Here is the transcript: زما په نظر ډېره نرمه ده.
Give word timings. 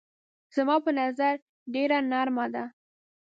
زما 0.55 0.75
په 0.85 0.91
نظر 0.99 1.35
ډېره 1.73 1.97
نرمه 2.11 2.45
ده. 2.53 2.65